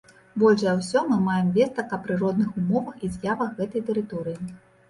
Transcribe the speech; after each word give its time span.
Больш 0.43 0.61
за 0.63 0.71
ўсё 0.79 1.03
мы 1.11 1.17
маем 1.25 1.51
вестак 1.59 1.93
аб 1.97 2.01
прыродных 2.07 2.57
умовах 2.63 2.97
і 3.09 3.11
з'явах 3.19 3.55
гэтай 3.61 3.81
тэрыторыі. 3.93 4.53